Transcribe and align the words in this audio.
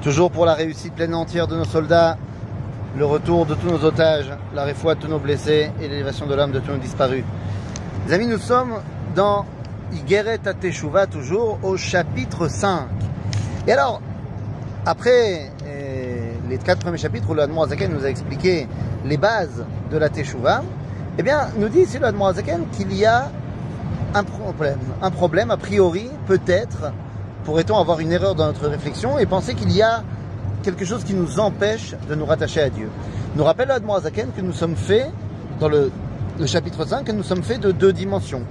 Toujours 0.00 0.30
pour 0.30 0.46
la 0.46 0.54
réussite 0.54 0.94
pleine 0.94 1.14
entière 1.14 1.46
de 1.46 1.54
nos 1.54 1.66
soldats, 1.66 2.16
le 2.96 3.04
retour 3.04 3.44
de 3.44 3.54
tous 3.54 3.66
nos 3.66 3.84
otages, 3.84 4.32
la 4.54 4.64
réfoua 4.64 4.94
de 4.94 5.00
tous 5.00 5.08
nos 5.08 5.18
blessés 5.18 5.70
et 5.82 5.86
l'élévation 5.86 6.26
de 6.26 6.34
l'âme 6.34 6.50
de 6.50 6.60
tous 6.60 6.70
nos 6.70 6.78
disparus. 6.78 7.24
Les 8.06 8.14
amis, 8.14 8.26
nous 8.26 8.38
sommes 8.38 8.80
dans 9.14 9.44
Igeret 9.92 10.38
Teshuva, 10.38 11.06
toujours 11.06 11.58
au 11.62 11.76
chapitre 11.76 12.48
5. 12.48 12.88
Et 13.66 13.72
alors, 13.72 14.00
après 14.86 15.52
euh, 15.66 16.32
les 16.48 16.56
quatre 16.56 16.80
premiers 16.80 16.96
chapitres 16.96 17.28
où 17.28 17.34
le 17.34 17.42
Zaken 17.68 17.92
nous 17.92 18.06
a 18.06 18.08
expliqué 18.08 18.66
les 19.04 19.18
bases 19.18 19.66
de 19.90 19.98
la 19.98 20.08
Teshuva, 20.08 20.62
eh 21.18 21.22
bien, 21.22 21.48
nous 21.58 21.68
dit 21.68 21.80
ici 21.80 21.98
le 21.98 22.10
Zaken 22.32 22.64
qu'il 22.72 22.94
y 22.94 23.04
a 23.04 23.30
un 24.14 24.24
problème, 24.24 24.78
un 25.02 25.10
problème 25.10 25.50
a 25.50 25.58
priori, 25.58 26.08
peut-être, 26.26 26.92
pourrait-on 27.48 27.78
avoir 27.78 27.98
une 28.00 28.12
erreur 28.12 28.34
dans 28.34 28.44
notre 28.44 28.68
réflexion 28.68 29.18
et 29.18 29.24
penser 29.24 29.54
qu'il 29.54 29.72
y 29.72 29.80
a 29.80 30.04
quelque 30.62 30.84
chose 30.84 31.02
qui 31.02 31.14
nous 31.14 31.40
empêche 31.40 31.94
de 32.06 32.14
nous 32.14 32.26
rattacher 32.26 32.60
à 32.60 32.68
Dieu? 32.68 32.90
Nous 33.36 33.42
rappelle 33.42 33.70
Admo 33.70 33.94
Azaken 33.94 34.32
que 34.36 34.42
nous 34.42 34.52
sommes 34.52 34.76
faits, 34.76 35.10
dans 35.58 35.70
le, 35.70 35.90
chapitre 36.44 36.86
5, 36.86 37.04
que 37.04 37.12
nous 37.12 37.22
sommes 37.22 37.42
faits 37.42 37.60
de 37.60 37.72
deux 37.72 37.94
dimensions. 37.94 38.42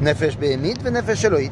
Nefesh 0.00 0.38
Behemit 0.38 0.76
et 0.86 0.90
Nefesh 0.92 1.24
Elohit. 1.24 1.50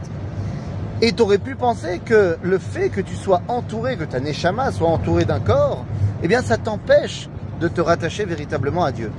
Et 1.03 1.11
tu 1.11 1.21
aurais 1.25 1.39
pu 1.39 1.57
penser 1.57 1.99
que 1.99 2.37
le 2.41 2.59
fait 2.59 2.91
que 2.91 3.01
tu 3.01 3.17
sois 3.17 3.43
entouré, 3.49 3.97
que 3.97 4.05
ta 4.05 4.21
Neshama 4.21 4.71
soit 4.71 4.89
entourée 4.89 5.25
d'un 5.25 5.41
corps, 5.41 5.85
eh 6.23 6.29
bien 6.29 6.43
ça 6.43 6.59
t'empêche 6.59 7.29
de 7.61 7.67
te 7.67 7.81
rattacher 7.81 8.25
véritablement 8.25 8.85
à 8.85 8.93
Dieu. 8.93 9.11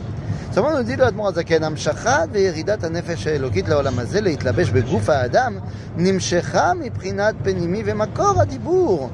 Seulement 0.54 0.76
nous 0.76 0.82
dit 0.82 0.96
le 0.96 1.04
Admor 1.04 1.28
Azaken, 1.28 1.62
Amshacha 1.64 2.26
ve'eridat 2.32 2.84
הנפש 2.84 3.26
האלוקית 3.26 3.68
לעולם 3.68 3.98
הזה 3.98 4.20
להתלבש 4.20 4.70
בגוף 4.70 5.08
האדם, 5.08 5.58
נמשכה 5.96 6.72
מבחינת 6.74 7.34
פנימי 7.42 7.82
ומקור 7.86 8.40
הדיבור. 8.40 9.10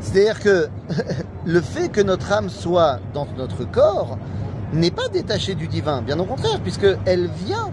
C'est-à-dire 0.00 0.40
que 0.40 0.68
le 1.46 1.60
fait 1.60 1.88
que 1.88 2.00
notre 2.00 2.32
âme 2.32 2.48
soit 2.48 2.98
dans 3.14 3.26
notre 3.36 3.64
corps 3.64 4.18
n'est 4.72 4.90
pas 4.90 5.08
détaché 5.12 5.54
du 5.54 5.68
divin, 5.68 6.02
bien 6.02 6.18
au 6.18 6.24
contraire, 6.24 6.60
puisqu'elle 6.60 7.28
vient 7.46 7.70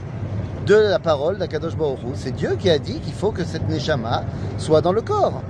de 0.67 0.75
la 0.75 0.99
parole 0.99 1.37
d'Akadosh 1.39 1.75
Baruch 1.75 1.99
C'est 2.13 2.35
Dieu 2.35 2.55
qui 2.59 2.69
a 2.69 2.77
dit 2.77 2.99
qu'il 2.99 3.13
faut 3.13 3.31
que 3.31 3.43
cette 3.43 3.67
Neshama 3.67 4.23
soit 4.59 4.81
dans 4.81 4.91
le 4.91 5.01
corps. 5.01 5.41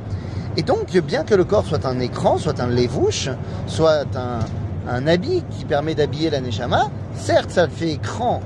Et 0.56 0.64
donc, 0.64 0.98
bien 1.02 1.24
que 1.24 1.36
le 1.36 1.44
corps 1.44 1.66
soit 1.66 1.86
un 1.86 2.00
écran, 2.00 2.38
soit 2.38 2.60
un 2.62 2.68
lévouche, 2.68 3.30
soit 3.68 4.06
un, 4.16 4.40
un 4.89 5.07
habit 5.07 5.43
qui 5.51 5.65
permet 5.65 5.95
d'habiller 5.95 6.31
la 6.31 6.41
Neshama, 6.41 6.91
certes 7.15 7.51
ça 7.51 7.69
fait 7.69 7.93
écran 7.93 8.41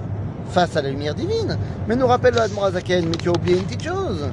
face 0.51 0.77
à 0.77 0.83
la 0.83 0.91
lumière 0.91 1.15
divine, 1.15 1.59
mais 1.87 1.97
nous 1.97 2.07
rappelle 2.07 2.35
l'Admorazaken, 2.35 3.07
mais 3.09 3.17
tu 3.17 3.29
as 3.29 3.33
oublié 3.33 3.59
une 3.59 3.65
petite 3.65 3.85
chose. 3.85 4.29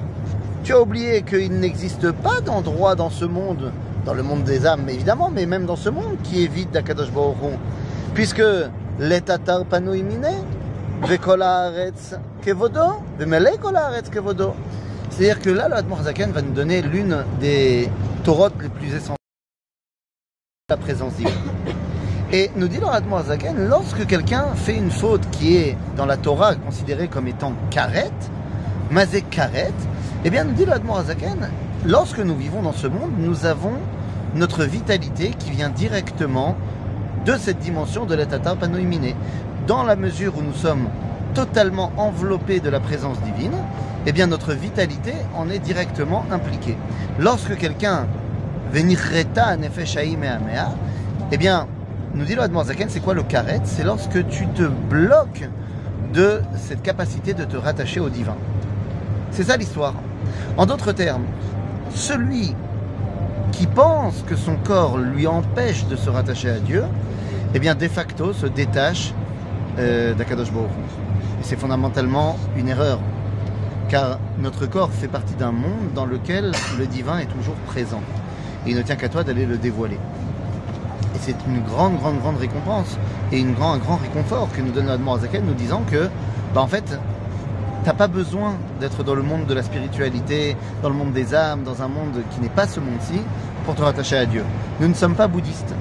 Tu 0.63 0.73
as 0.73 0.81
oublié 0.81 1.23
qu'il 1.23 1.59
n'existe 1.59 2.11
pas 2.11 2.41
d'endroit 2.41 2.95
dans 2.95 3.09
ce 3.09 3.25
monde, 3.25 3.71
dans 4.05 4.13
le 4.13 4.23
monde 4.23 4.43
des 4.43 4.65
âmes 4.65 4.87
évidemment, 4.89 5.29
mais 5.29 5.45
même 5.45 5.65
dans 5.65 5.75
ce 5.75 5.89
monde 5.89 6.17
qui 6.23 6.43
est 6.43 6.47
vide 6.47 6.71
d'Akadosh 6.71 7.11
puisque 8.13 8.43
l'etatar 8.99 9.65
panoimine, 9.65 10.31
vekola 11.03 11.65
aretz 11.67 12.15
kevodo, 12.41 13.01
vemele 13.19 13.57
kola 13.61 13.87
aretz 13.87 14.09
kevodo. 14.09 14.53
C'est-à-dire 15.09 15.39
que 15.39 15.49
là, 15.49 15.67
l'Admorazaken 15.67 16.31
va 16.31 16.41
nous 16.41 16.53
donner 16.53 16.81
l'une 16.81 17.23
des 17.39 17.89
torotes 18.23 18.53
les 18.61 18.69
plus 18.69 18.87
essentielles 18.87 19.15
la 20.67 20.77
présence 20.77 21.13
divine. 21.13 21.31
Et 22.31 22.49
nous 22.55 22.67
dit 22.67 22.79
le 22.79 23.23
Zaken, 23.23 23.67
lorsque 23.67 24.07
quelqu'un 24.07 24.45
fait 24.55 24.75
une 24.75 24.89
faute 24.89 25.29
qui 25.29 25.57
est 25.57 25.77
dans 25.95 26.07
la 26.07 26.17
Torah 26.17 26.55
considérée 26.55 27.07
comme 27.07 27.27
étant 27.27 27.53
karet, 27.69 28.11
mazé 28.89 29.21
karet, 29.21 29.73
eh 30.23 30.29
bien 30.31 30.43
nous 30.43 30.53
dit 30.53 30.65
le 30.65 30.71
Zaken, 31.05 31.49
lorsque 31.85 32.19
nous 32.19 32.35
vivons 32.35 32.63
dans 32.63 32.73
ce 32.73 32.87
monde, 32.87 33.11
nous 33.19 33.45
avons 33.45 33.73
notre 34.33 34.63
vitalité 34.63 35.31
qui 35.37 35.51
vient 35.51 35.69
directement 35.69 36.55
de 37.25 37.33
cette 37.33 37.59
dimension 37.59 38.05
de 38.05 38.15
l'état 38.15 38.39
panoïminé. 38.39 39.15
Dans 39.67 39.83
la 39.83 39.95
mesure 39.95 40.37
où 40.37 40.41
nous 40.41 40.53
sommes 40.53 40.87
totalement 41.35 41.91
enveloppés 41.97 42.59
de 42.59 42.69
la 42.69 42.79
présence 42.79 43.19
divine, 43.21 43.55
eh 44.07 44.11
bien 44.11 44.27
notre 44.27 44.53
vitalité 44.53 45.13
en 45.35 45.49
est 45.49 45.59
directement 45.59 46.25
impliquée. 46.31 46.77
Lorsque 47.19 47.55
quelqu'un 47.57 48.07
venirreta 48.71 49.57
nefeshaim 49.57 50.23
et 50.23 50.57
eh 51.31 51.37
bien 51.37 51.67
nous 52.15 52.23
dit 52.23 52.35
Zaken, 52.35 52.89
c'est 52.89 53.01
quoi 53.01 53.13
le 53.13 53.23
karet 53.23 53.61
C'est 53.65 53.83
lorsque 53.83 54.25
tu 54.27 54.47
te 54.47 54.63
bloques 54.63 55.49
de 56.13 56.41
cette 56.55 56.81
capacité 56.81 57.33
de 57.33 57.43
te 57.43 57.57
rattacher 57.57 57.99
au 57.99 58.09
divin. 58.09 58.37
C'est 59.31 59.43
ça 59.43 59.57
l'histoire. 59.57 59.93
En 60.57 60.65
d'autres 60.65 60.93
termes, 60.93 61.25
celui 61.93 62.55
qui 63.51 63.67
pense 63.67 64.23
que 64.27 64.35
son 64.35 64.55
corps 64.55 64.97
lui 64.97 65.27
empêche 65.27 65.85
de 65.87 65.95
se 65.95 66.09
rattacher 66.09 66.49
à 66.49 66.59
Dieu, 66.59 66.83
eh 67.53 67.59
bien, 67.59 67.75
de 67.75 67.87
facto, 67.87 68.33
se 68.33 68.45
détache 68.45 69.13
euh, 69.77 70.13
d'Akadosh 70.13 70.47
Et 70.49 71.43
c'est 71.43 71.59
fondamentalement 71.59 72.37
une 72.55 72.69
erreur, 72.69 72.99
car 73.89 74.19
notre 74.39 74.65
corps 74.67 74.91
fait 74.91 75.07
partie 75.09 75.35
d'un 75.35 75.51
monde 75.51 75.91
dans 75.93 76.05
lequel 76.05 76.53
le 76.79 76.87
divin 76.87 77.19
est 77.19 77.25
toujours 77.25 77.55
présent. 77.67 78.01
Et 78.65 78.71
il 78.71 78.77
ne 78.77 78.81
tient 78.81 78.95
qu'à 78.95 79.09
toi 79.09 79.23
d'aller 79.23 79.45
le 79.45 79.57
dévoiler. 79.57 79.99
Et 81.15 81.19
c'est 81.21 81.35
une 81.47 81.61
grande, 81.61 81.97
grande, 81.97 82.19
grande 82.19 82.37
récompense 82.37 82.97
et 83.31 83.39
une 83.39 83.53
grand, 83.53 83.73
un 83.73 83.77
grand 83.77 83.95
réconfort 83.95 84.49
que 84.55 84.61
nous 84.61 84.71
donne 84.71 84.87
Zaken, 85.21 85.45
nous 85.45 85.53
disant 85.53 85.83
que, 85.89 86.09
bah, 86.53 86.61
en 86.61 86.67
fait, 86.67 86.99
t'as 87.85 87.93
pas 87.93 88.07
besoin 88.07 88.55
d'être 88.79 89.03
dans 89.03 89.15
le 89.15 89.21
monde 89.21 89.45
de 89.45 89.53
la 89.53 89.63
spiritualité, 89.63 90.57
dans 90.81 90.89
le 90.89 90.95
monde 90.95 91.13
des 91.13 91.33
âmes, 91.33 91.63
dans 91.63 91.81
un 91.81 91.87
monde 91.87 92.21
qui 92.31 92.41
n'est 92.41 92.49
pas 92.49 92.67
ce 92.67 92.79
monde-ci, 92.79 93.21
pour 93.65 93.75
te 93.75 93.81
rattacher 93.81 94.17
à 94.17 94.25
Dieu. 94.25 94.43
Nous 94.79 94.87
ne 94.87 94.93
sommes 94.93 95.15
pas 95.15 95.27
bouddhistes. 95.27 95.73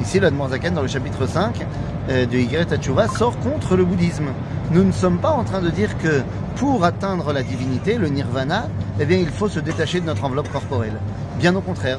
Ici, 0.00 0.18
Zaken, 0.18 0.74
dans 0.74 0.82
le 0.82 0.88
chapitre 0.88 1.26
5 1.26 1.66
euh, 2.08 2.26
de 2.26 2.36
Yigret 2.38 2.64
Tachouva, 2.64 3.06
sort 3.08 3.38
contre 3.40 3.76
le 3.76 3.84
bouddhisme. 3.84 4.28
Nous 4.70 4.82
ne 4.82 4.92
sommes 4.92 5.18
pas 5.18 5.30
en 5.30 5.44
train 5.44 5.60
de 5.60 5.68
dire 5.68 5.98
que 5.98 6.22
pour 6.56 6.84
atteindre 6.84 7.32
la 7.32 7.42
divinité, 7.42 7.96
le 7.98 8.08
nirvana, 8.08 8.68
eh 8.98 9.04
bien, 9.04 9.18
il 9.18 9.28
faut 9.28 9.48
se 9.48 9.60
détacher 9.60 10.00
de 10.00 10.06
notre 10.06 10.24
enveloppe 10.24 10.50
corporelle. 10.50 10.98
Bien 11.38 11.54
au 11.54 11.60
contraire, 11.60 11.98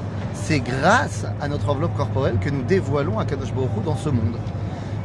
c'est 0.51 0.59
grâce 0.59 1.25
à 1.39 1.47
notre 1.47 1.69
enveloppe 1.69 1.95
corporelle 1.95 2.35
que 2.37 2.49
nous 2.49 2.63
dévoilons 2.63 3.17
à 3.19 3.23
Kadosh 3.23 3.53
Baruch 3.53 3.69
dans 3.85 3.95
ce 3.95 4.09
monde. 4.09 4.35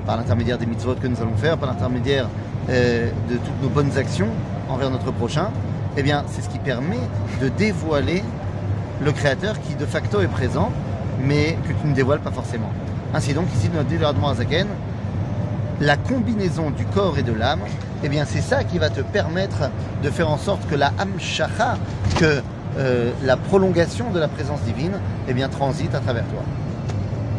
Par 0.04 0.16
l'intermédiaire 0.16 0.58
des 0.58 0.66
mitzvot 0.66 0.96
que 0.96 1.06
nous 1.06 1.22
allons 1.22 1.36
faire, 1.36 1.56
par 1.56 1.68
l'intermédiaire 1.68 2.26
euh, 2.68 3.08
de 3.30 3.36
toutes 3.36 3.62
nos 3.62 3.68
bonnes 3.68 3.96
actions 3.96 4.26
envers 4.68 4.90
notre 4.90 5.12
prochain, 5.12 5.50
eh 5.96 6.02
bien, 6.02 6.24
c'est 6.26 6.42
ce 6.42 6.48
qui 6.48 6.58
permet 6.58 6.98
de 7.40 7.48
dévoiler 7.48 8.24
le 9.00 9.12
Créateur 9.12 9.60
qui 9.60 9.76
de 9.76 9.86
facto 9.86 10.20
est 10.20 10.26
présent, 10.26 10.72
mais 11.22 11.56
que 11.62 11.80
tu 11.80 11.86
ne 11.86 11.94
dévoiles 11.94 12.18
pas 12.18 12.32
forcément. 12.32 12.72
Ainsi 13.14 13.32
donc, 13.32 13.46
ici, 13.54 13.70
notre 13.72 13.86
dit 13.86 13.98
Azaken, 14.04 14.66
la 15.80 15.96
combinaison 15.96 16.72
du 16.72 16.84
corps 16.86 17.18
et 17.18 17.22
de 17.22 17.32
l'âme, 17.32 17.60
eh 18.02 18.08
bien, 18.08 18.24
c'est 18.26 18.40
ça 18.40 18.64
qui 18.64 18.78
va 18.78 18.90
te 18.90 19.00
permettre 19.00 19.70
de 20.02 20.10
faire 20.10 20.28
en 20.28 20.38
sorte 20.38 20.66
que 20.68 20.74
la 20.74 20.92
Hamshacha, 20.98 21.76
que 22.18 22.42
euh, 22.78 23.10
la 23.24 23.36
prolongation 23.36 24.10
de 24.10 24.18
la 24.18 24.28
présence 24.28 24.60
divine 24.62 24.92
eh 25.28 25.34
bien, 25.34 25.48
transite 25.48 25.94
à 25.94 26.00
travers 26.00 26.24
toi. 26.24 26.42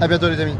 A 0.02 0.08
bientôt 0.08 0.30
les 0.30 0.40
amis. 0.40 0.56